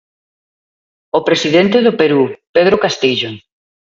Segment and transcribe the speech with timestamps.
[1.17, 2.23] O presidente do Perú,
[2.55, 3.29] Pedro Castillo.